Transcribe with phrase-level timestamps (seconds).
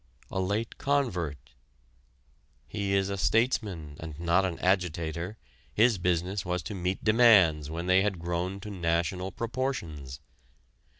[0.31, 1.37] A late convert:
[2.67, 5.37] he is a statesman and not an agitator
[5.75, 10.19] his business was to meet demands when they had grown to national proportions.